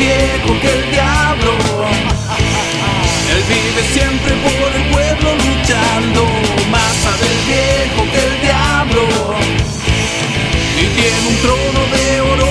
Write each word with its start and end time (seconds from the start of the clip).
viejo 0.00 0.58
que 0.60 0.70
el 0.78 0.90
diablo. 0.90 1.52
Él 3.32 3.42
vive 3.52 3.82
siempre 3.92 4.32
por 4.44 4.70
el 4.78 4.84
pueblo 4.94 5.28
luchando. 5.44 6.22
Más 6.70 6.92
sabe 7.04 7.26
el 7.34 7.40
viejo 7.52 8.00
que 8.12 8.20
el 8.30 8.36
diablo. 8.40 9.02
Y 10.80 10.84
tiene 10.96 11.18
un 11.28 11.36
trono 11.44 11.80
de 11.94 12.20
oro 12.32 12.49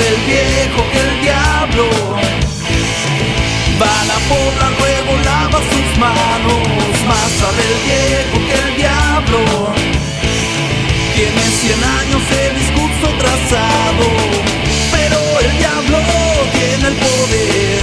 Más 0.00 0.08
sabe 0.08 0.16
el 0.16 0.22
viejo 0.24 0.82
que 0.92 0.98
el 0.98 1.20
diablo. 1.20 1.90
Va 3.80 4.00
a 4.00 4.04
la 4.06 4.18
porra, 4.30 4.70
luego 4.78 5.12
lava 5.24 5.58
sus 5.58 5.98
manos. 5.98 6.64
Más 7.06 7.30
sabe 7.40 7.62
el 7.68 7.76
viejo 7.84 8.36
que 8.48 8.54
el 8.64 8.76
diablo. 8.76 9.40
Tiene 11.14 11.42
cien 11.60 11.82
años 12.00 12.22
de 12.30 12.42
discurso 12.60 13.06
trazado. 13.18 14.06
Pero 14.90 15.18
el 15.44 15.58
diablo 15.58 15.98
tiene 16.54 16.88
el 16.88 16.96
poder. 17.06 17.82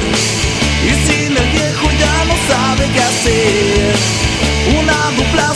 Y 0.90 0.94
sin 1.06 1.38
el 1.38 1.50
viejo 1.52 1.88
ya 2.00 2.26
no 2.26 2.36
sabe 2.50 2.90
qué 2.94 3.02
hacer. 3.02 3.96
Una 4.80 4.98
dupla 5.18 5.54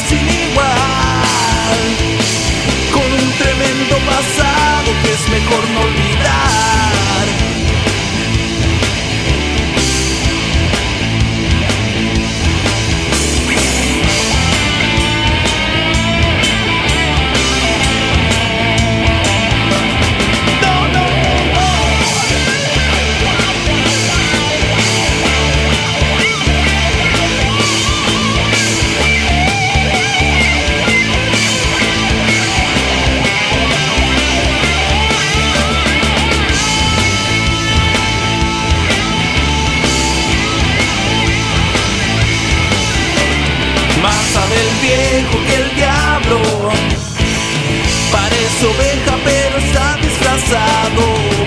oveja 48.82 49.18
pero 49.24 49.58
está 49.58 49.98
disfrazado. 50.02 51.04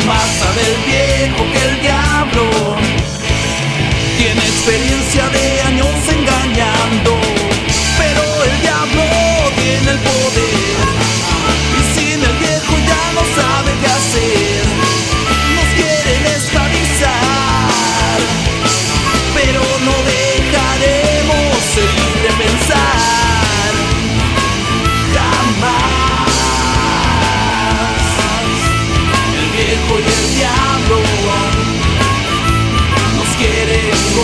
Más 0.06 0.28
sabe 0.40 0.64
viejo 0.86 1.42
que 1.52 1.60
el 1.68 1.80
diablo. 1.80 2.76
Tiene 4.18 4.40
experiencia 4.40 5.28
de 5.30 5.43
ha 34.14 34.20